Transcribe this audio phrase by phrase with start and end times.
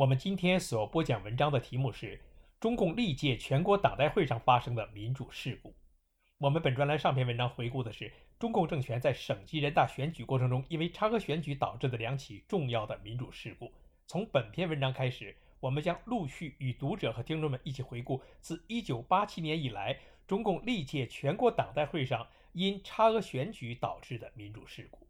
[0.00, 2.18] 我们今天所播讲文章的题目是
[2.58, 5.74] 中共历届全国党代会上发生的民主事故。
[6.38, 13.70] 我们本专栏上篇文章回顾的是中共政权在省级人大选举过程中因为差额选举导致的两起重要的民主事故。
[14.06, 25.06] 从本篇文章开始，我们将陆续与读者和听众们一起回顾自1987年以来中共历届全国党代会上因差额选举导致的民主事故。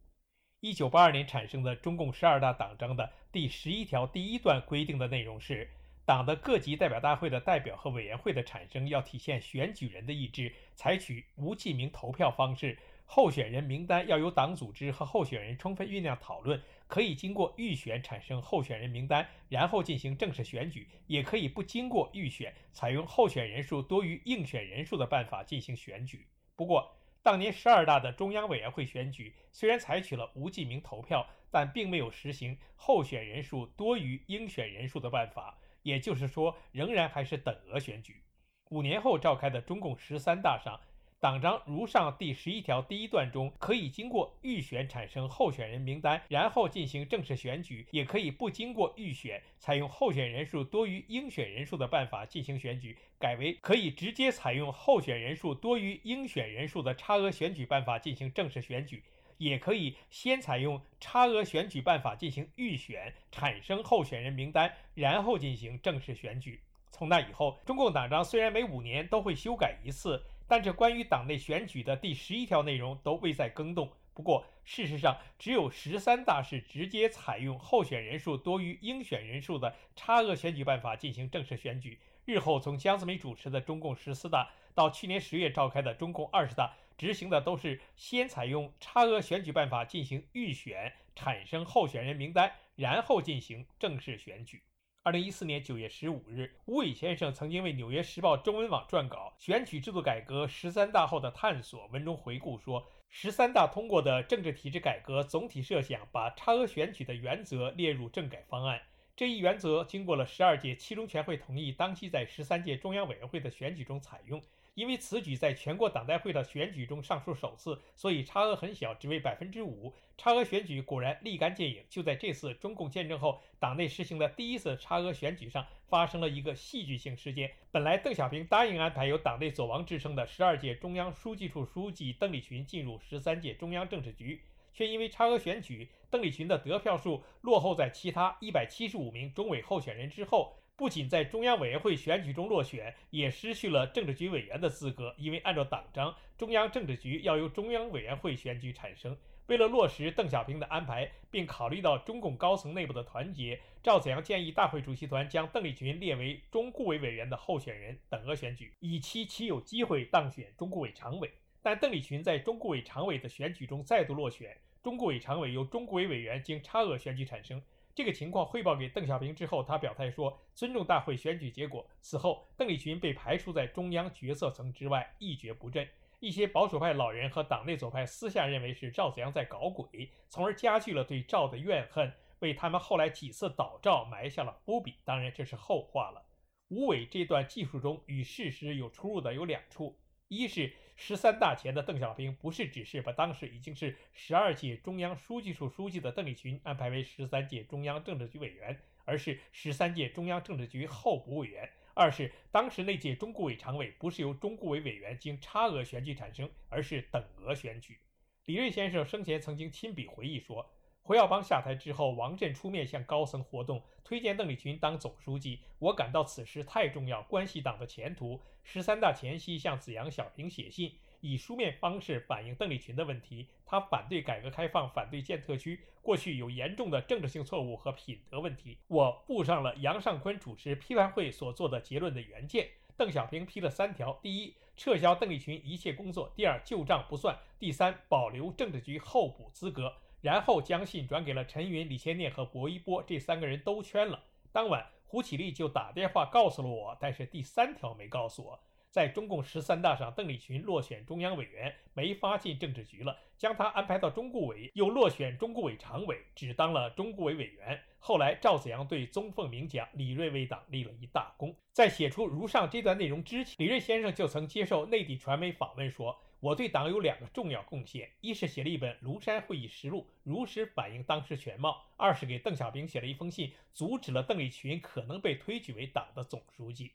[0.62, 5.71] 一九八二年产生的中共十二大党章的第十一条第一段规定的内容是：
[6.04, 12.76] 党的各级代表大会的代表和委员会的产生要体现选举人的意志，采取无记名投票方式。
[13.07, 26.26] 候选人名单要由党组织和候选人充分酝酿讨论，可以经过预选产生候选人名单，然后进行正式选举；也可以不经过预选，采用候选人数多于应选人数的办法进行选举。
[26.54, 38.23] 不过，当年十二大的中央委员会选举虽然采取了无记名投票，但并没有实行候选人数多于应选人数的办法，也就是说，仍然还是等额选举。
[38.71, 40.80] 五年后召开的中共十三大上。
[41.21, 59.01] 党章如上第十一条第一段中，可以经过预选产生候选人名单，然后进行正式选举；也可以不经过预选，采用候选人数多于应选人数的办法进行选举，改为可以直接采用候选人数多于应选人数的差额选举办法进行正式选举；
[59.37, 66.62] 也可以先采用差额选举办法进行预选，产生候选人名单，然后进行正式选举。
[66.91, 70.25] 从那以后，中共党章虽然每五年都会修改一次。
[70.50, 73.88] 但这关于党内选举的第十一条内容都未再更动。
[74.12, 82.00] 不过，事实上，只有十三大是直接采用候选人数多于应选人数的差额选举办法进行正式选举。
[82.25, 94.61] 日后从江泽民主持的中共十四大到去年十月召开的中共二十大，执行的都是先采用差额选举办法进行预选，产生候选人名单，然后进行正式选举。
[95.03, 108.78] 二零一四年九月十五日，吴伟先生曾经为《纽约时报》中文网撰稿《选举制度改革十三大后的探索》，文中回顾说，十三大通过的政治体制改革总体设想把差额选举的原则列入政改方案。
[109.16, 114.43] 这一原则经过了十二届七中全会同意，当期在十三届中央委员会的选举中采用。
[114.80, 119.92] 因为此举在全国党代会的选举中尚属首次，所以差额很小，只为百分之五。
[120.16, 121.84] 差额选举果然立竿见影。
[121.91, 127.52] 就在这次中共建政后，党内实行的第一次差额选举上，发生了一个戏剧性事件。
[127.70, 134.40] 本来邓小平答应安排由党内“走王”之称的十二届中央书记处书记邓力群进入十三届中央政治局，
[134.72, 140.56] 却因为差额选举，邓力群的得票数落后在其他一百七十五名中委候选人之后。
[140.80, 145.14] 不仅在中央委员会选举中落选，也失去了政治局委员的资格。
[145.18, 149.14] 因为按照党章，中央政治局要由中央委员会选举产生。
[149.48, 161.30] 为了落实邓小平的安排，并考虑到中共高层内部的团结，赵子阳建议大会主席团将邓丽群列为中顾委委员的候选人，等额选举，以期其有机会当选中顾委常委。
[161.60, 167.62] 但邓丽群在中顾委常委的选举中再度落选，中顾委常委由中顾委委员经差额选举产生。
[168.00, 171.87] 这个情况汇报给邓小平之后，他表态说尊重大会选举结果。
[172.00, 175.87] 此后，邓丽群被排除在中央决策层之外，一蹶不振。
[176.19, 184.94] 一些保守派老人和党内左派私下认为是赵子阳在搞鬼，从而加剧了对赵的怨恨，为他们后来几次倒赵埋下了伏笔。
[185.05, 186.25] 当然，这是后话了。
[186.69, 190.00] 吴伟这段记述中与事实有出入的有两处。
[190.28, 190.72] 一是
[191.03, 207.99] 十三大前的邓小平不是只是把当时已经是十二届中央书记处书记的邓丽群安排为十三届中央政治局委员，而是十三届中央政治局候补委员；二是当时那届中顾委常委不是由中顾委委员经差额选举产生，而是等额选举。
[208.44, 210.70] 李瑞先生生前曾经亲笔回忆说。
[211.10, 215.58] 胡耀邦下台之后，王震出面向高层活动，推荐邓丽群当总书记。
[215.80, 218.40] 我感到此事太重要，关系党的前途。
[218.62, 223.48] 十三大前夕，向子阳、小平写信，以书面方式反映邓丽群的问题。
[223.66, 228.78] 他反对改革开放，反对建特区，过去有严重的政治性错误和品德问题。
[228.86, 232.68] 我附上了杨尚昆主持批判会所做的结论的原件。
[232.96, 239.92] 邓小平批了三条：第一，撤销邓丽群一切工作；第二，旧账不算；第三，保留政治局候补资格。
[240.20, 244.22] 然后将信转给了陈云、李先念和薄一波，这三个人都圈了。
[244.52, 248.61] 当晚，胡启立就打电话告诉了我，但是第三条没告诉我。
[248.90, 257.81] 在中共十三大上，邓丽群落选中央委员，没法进政治局了，将他安排到中顾委，又落选中顾委常委，只当了中顾委委员。
[258.00, 261.55] 后来赵子阳对宗凤鸣讲，李瑞为党立了一大功。
[261.72, 276.92] 在写出如上这段内容之前，李瑞先生就曾接受内地传媒访问说：“我对党有两个重要贡献，一是写了一本庐山会议实录，如实反映当时全貌；二是给邓小平写了一封信，阻止了邓丽群可能被推举为党的总书记。”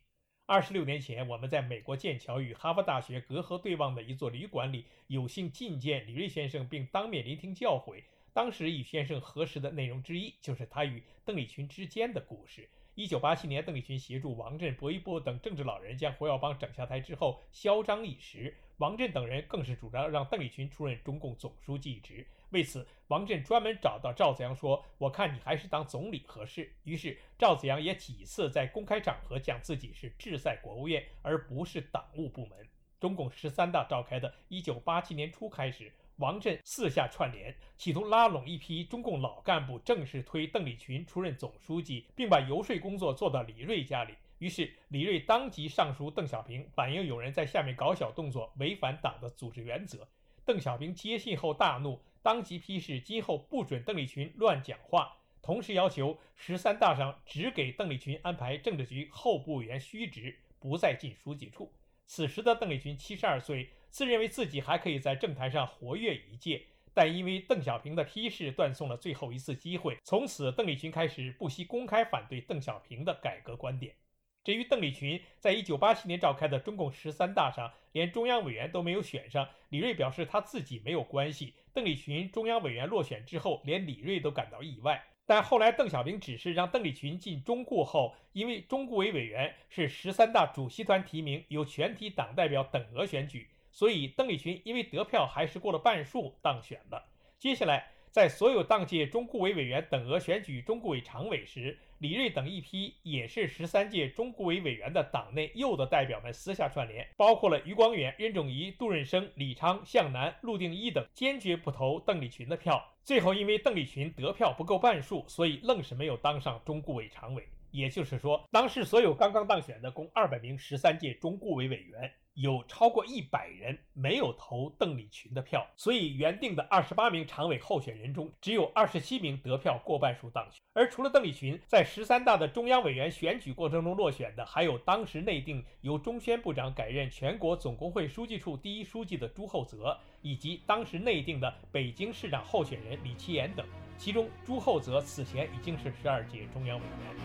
[0.47, 8.03] 二十六年前，我们在美国剑桥与哈佛大学隔河对望的一座旅馆里，有幸觐见李瑞先生，并当面聆听教诲。
[8.33, 12.67] 当时与先生核实的内容之一，就是他与邓丽群之间的故事。
[12.95, 18.55] 一九八七年，邓丽群协助王震、薄一波等政治老人将胡耀邦整下台之后，嚣张一时。
[18.77, 22.25] 王震等人更是主张让邓丽群出任中共总书记一职。
[22.51, 32.65] 为此，王震专门找到赵子阳说：“我看你还是当总理合适。”于是，赵子阳也几次在公开场合讲自己是志在国务院，而不是党务部门。
[33.01, 44.13] 中共十三大召开的一九八七年初开始，王震四下串联，企图拉拢一批中共老干部，正式推邓丽群出任总书记，并把游说工作做到李瑞家里。
[44.39, 50.07] 于是，李瑞当即上书邓小平，反映有人在下面搞小动作，违反党的组织原则。
[50.45, 51.99] 邓小平接信后大怒。
[52.21, 61.71] 当即批示，今后不准邓丽群乱讲话，同时要求十三大上只给邓丽群安排政治局候补委员虚职，不再进书记处。
[62.07, 66.61] 此时的邓丽群七十二岁，自认为自己还可以在政坛上活跃一届，
[66.93, 69.97] 但因为邓小平的批示，断送了最后一次机会。
[70.03, 73.95] 从此，邓丽群开始不惜公开反对邓小平的改革观点。
[74.43, 81.53] 至于邓丽群在一九八七年召开的中共十三大上，连中央委员都没有选上，李瑞表示他自己没有关系。
[81.73, 85.01] 邓丽群中央委员落选之后，连李瑞都感到意外。
[85.25, 97.05] 但后来邓小平指示让邓丽群进中顾后，因为中顾委委员是十三大主席团提名，由全体党代表等额选举，所以邓丽群因为得票还是过了半数当选了。
[97.37, 97.91] 接下来。
[98.15, 112.81] 在所有当届中顾委委员等额选举中顾委常委时，李瑞等一批也是十三届中顾委委员的党内右的代表们私下串联，包括了余光远、任仲夷、杜润生、李昌、向南、陆定一等，坚决不投邓丽群的票。
[113.03, 117.45] 最后，因为邓丽群得票不够半数，所以愣是没有当上中顾委常委。
[117.71, 122.09] 也就是说，当时所有刚刚当选的共二百名十三届中顾委委员。
[122.35, 130.59] 有超过一百人没有投邓丽群的票，所以原定的二十八名常委候选人中，只有二十七名得票过半数当选。
[130.73, 143.65] 而除了邓丽群，在十三大的中央委员选举过程中落选的，还有当时内定由中宣部长改任全国总工会书记处第一书记的朱厚泽，以及当时内定的北京市长候选人李奇岩等。
[143.97, 147.15] 其中，朱厚泽此前已经是十二届中央委员。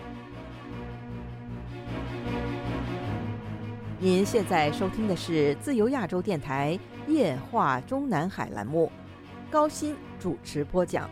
[4.02, 8.90] 您现在收听的是自由亚洲电台夜话中南海栏目，
[9.50, 11.06] 高鑫主持播讲。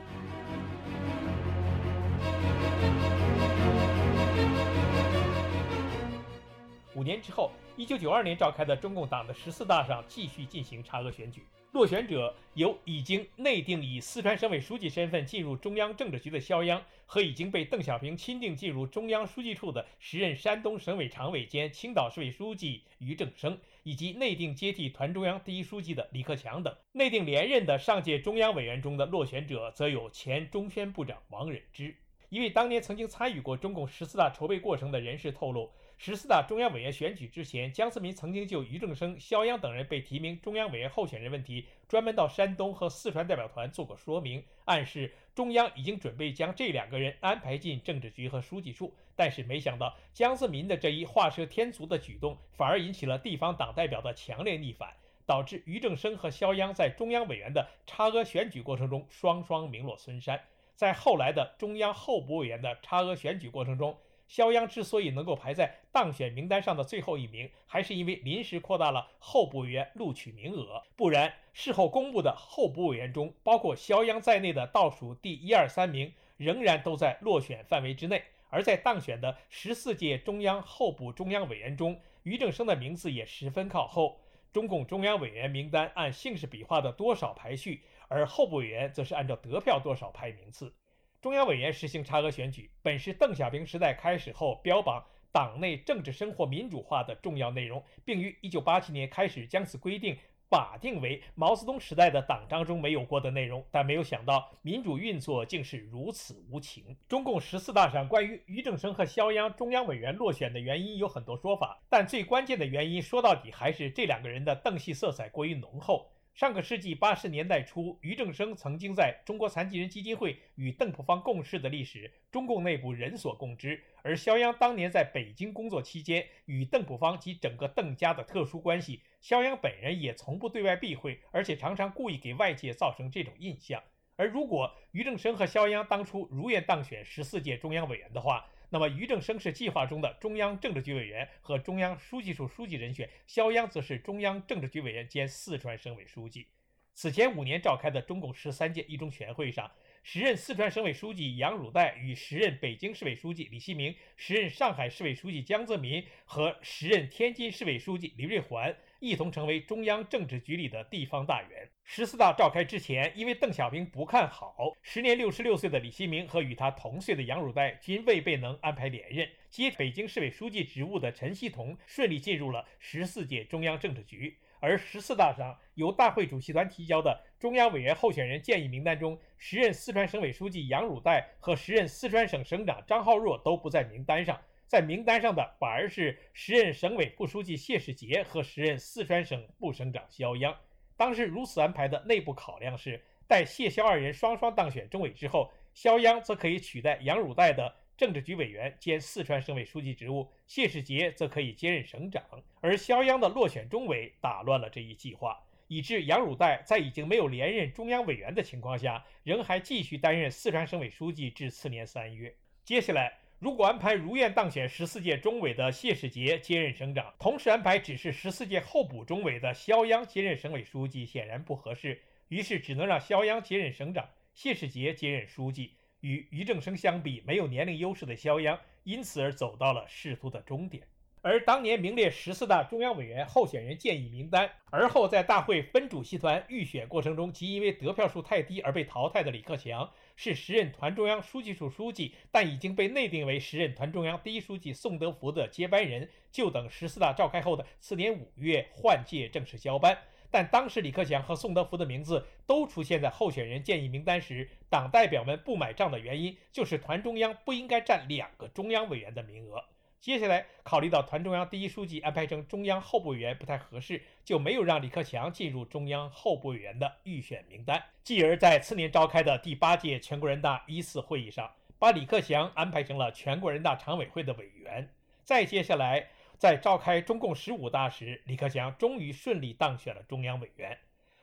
[6.94, 11.44] 五年之后，一九九二年召开的中共党的十四大上继续进行差额选举。
[11.73, 26.75] 落选者由已经内定以四川省委书记身份进入中央政治局的肖央，和已经被邓小平钦定进入中央书记处的时任山东省委常委兼青岛市委书记俞正声，以及内定接替团中央第一书记的李克强等。
[26.92, 31.95] 内定连任的上届中央委员中的落选者，则有前中宣部长王忍之。
[32.31, 35.71] 一位当年曾经参与过中共十四大筹备过程的人士透露。
[36.00, 48.95] 十四大中央委员选举之前，江泽民曾经就俞正声、肖央等人被提名中央委员候选人问题，专门到山东和四川代表团做过说明，暗示中央已经准备将这两个人安排进政治局和书记处。
[49.17, 54.95] 但是没想到，江泽民的这一画蛇添足的举动，反而引起了地方党代表的强烈逆反，
[55.26, 60.40] 导致俞正声和肖央在中央委员的差额选举过程中双双名落孙山。
[60.76, 78.23] 在后来的中央候补委员的差额选举过程中，肖央之所以能够排在当选名单上的最后一名，还是因为临时扩大了候补委员录取名额，不然事后公布的候补委员中，包括肖央在内的倒数第一二三名，仍然都在落选范围之内。
[78.50, 84.20] 而在当选的十四届中央候补中央委员中，俞正声的名字也十分靠后。
[84.50, 90.73] 中共中央委员名单按姓氏笔画的多少排序，而候补委员则是按照得票多少排名次。
[91.20, 100.16] 中央委员实行差额选举，本是邓小平时代开始后标榜党内政治生活民主化的重要内容，并于1987年开始将此规定
[100.48, 106.96] 法定为毛泽东时代的党章中没有过的内容，但没有想到民主运作竟是如此无情。
[107.08, 116.12] 中共十四大上关于俞正声和肖央中央委员落选的原因有很多说法，但最关键的原因说到底还是这两个人的邓系色彩过于浓厚。
[116.38, 123.83] 上个世纪八十年代初，俞正声曾经在中国残疾人基金会与邓朴方共事的历史，中共内部人所共知。
[124.02, 133.83] 而肖央当年在北京工作期间，与邓朴方及整个邓家的特殊关系，肖央本人也从不对外避讳，而且常常故意给外界造成这种印象。
[134.14, 146.48] 而如果俞正声和肖央当初如愿当选十四届中央委员的话，那么，俞正声是计划中的中央政治局委员和中央书记处书记人选，肖央则是中央政治局委员兼四川省委书记。
[146.94, 149.70] 此前五年召开的中共十三届一中全会上，
[150.02, 158.75] 时任四川省委书记杨汝岱与时任北京市委书记李希明、时任上海市委书记江泽民和时任天津市委书记李瑞环。
[159.00, 161.71] 一同成为中央政治局里的地方大员。
[161.85, 164.52] 十四大召开之前，因为邓小平不看好，
[164.83, 169.28] 时年六十六岁的李希明和与他同岁的杨汝岱均未被能安排连任。
[169.50, 174.37] 接北京市委书记职务的陈锡同顺利进入了十四届中央政治局。
[174.61, 184.40] 而十四大上由大会主席团提交的中央委员候选人建议名单中，时任四川省委书记杨汝岱和时任四川省省长张浩若都不在名单上。
[184.66, 190.54] 在名单上的反而是时任省委副书记谢世杰和时任四川省副省长肖央。
[190.97, 202.23] 当时如此安排的内部考量是，待谢肖二人双双当选中委之后，肖央则可以取代杨汝岱的政治局委员兼四川省委书记职务，谢世杰则可以接任省长。
[202.61, 212.34] 而肖央的落选中委打乱了这一计划，以致杨汝岱在已经没有连任中央委员的情况下，仍还继续担任四川省委书记至次年三月。
[212.64, 213.18] 接下来。
[213.40, 222.02] 如果安排如愿当选十四届中委的谢世杰接任省长，同时安排只是十四届候补中委的肖央接任省委书记，显然不合适。
[222.26, 225.75] 于是只能让肖央接任省长，谢世杰接任书记。
[226.00, 230.82] 与俞正声相比，没有年龄优势的肖央，因此而走到了仕途的终点。
[231.28, 249.99] 而当年名列十四大中央委员候选人建议名单，而后在大会分主席团预选过程中，即因为得票数太低而被淘汰的李克强，是时任团中央书记处书记，但已经被内定为时任团中央第一书记宋德福的接班人，就等十四大召开后的次年五月换届正式交班。
[250.30, 259.62] 但当时李克强和宋德福的名字都出现在候选人建议名单时，党代表们不买账的原因，就是团中央不应该占两个中央委员的名额。
[260.00, 267.83] 接下来考虑到团中央第一书记安排成中央候补委员不太合适，就没有让李克强进入中央候补委员的预选名单。
[268.05, 271.50] 继而在次年召开的第八届全国人大一次会议上，
[271.81, 274.88] 把李克强安排成了全国人大常委会的委员。
[275.25, 276.07] 再接下来
[276.38, 280.78] 在召开中共十五大时，李克强终于顺利当选了中央委员。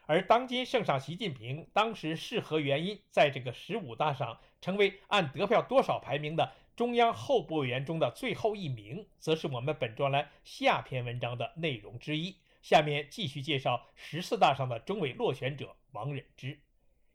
[0.06, 6.52] 而当今圣上习近平当时是何原因在这个十五大上成为按得票多少排名的？
[6.76, 12.36] 中央候补委员中的最后一名，则是我们本专栏下篇文章的内容之一。
[12.62, 16.60] 下面继续介绍十四大上的中委落选者王忍之。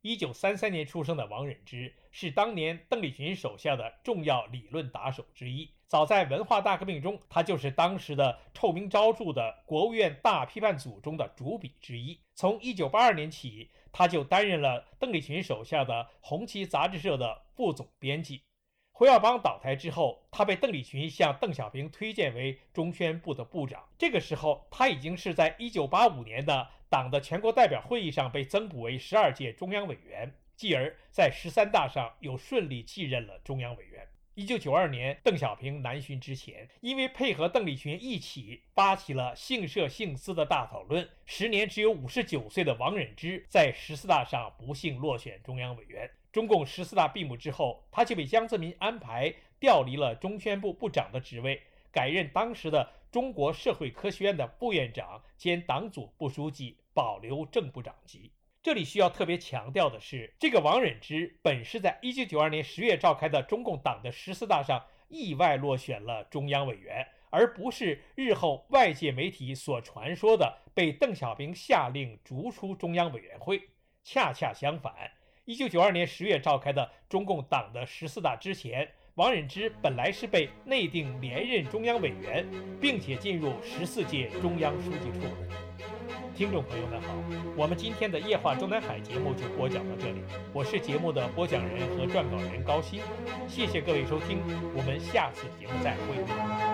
[0.01, 5.69] 一九三三年出生的王忍之，是当年邓丽群手下的重要理论打手之一。
[5.87, 12.19] 早在文化大革命中，他就是当时的臭名昭著的国务院大批判组中的主笔之一。
[12.35, 18.41] 从一九八二年起，他就担任了邓丽群手下的《红旗》杂志社的副总编辑。
[19.01, 23.83] 胡耀邦倒台之后，他被邓丽群向邓小平推荐为中宣部的部长。
[23.97, 34.07] 这个时候，他已经是在1985年的党的全国代表会议上被增补为十二届中央委员，继而在十三大上又顺利继任了中央委员。
[34.37, 46.11] 1992年，邓小平南巡之前，因为配合邓丽群一起发起了姓社姓资的大讨论，时年只有59岁的王忍之在十四大上不幸落选中央委员。
[46.33, 51.61] 中共十四大闭幕之后，他就被江泽民安排调离了中宣部部长的职位，
[51.91, 58.31] 改任当时的中国社会科学院的副院长兼党组部书记，保留正部长级。
[58.63, 73.63] 这里需要特别强调的是，这个王忍之本是在一九九二年十月召开的中共党的十四大上意外落选了中央委员，而不是日后外界媒体所传说的被邓小平下令逐出中央委员会。
[74.05, 75.11] 恰恰相反。
[75.51, 82.47] 一九九二年十月召开的中共党的十四大之前，王忍之本来是被内定连任中央委员，
[82.81, 85.27] 并且进入十四届中央书记处。
[86.37, 87.09] 听众朋友们好，
[87.57, 93.01] 我们今天的夜话中南海节目就播讲到这里，我是节目的播讲人和撰稿人高鑫，
[93.49, 94.39] 谢谢各位收听，
[94.77, 96.70] 我们下次节目再会。